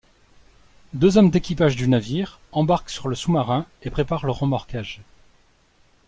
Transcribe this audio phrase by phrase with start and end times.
[0.93, 5.03] Deux hommes d'équipage du navire embarquent sur le sous-marin et préparent le remorquage.